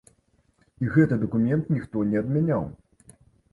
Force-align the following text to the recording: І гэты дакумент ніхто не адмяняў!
І 0.85 0.89
гэты 0.95 1.19
дакумент 1.25 1.71
ніхто 1.75 2.07
не 2.11 2.17
адмяняў! 2.25 2.67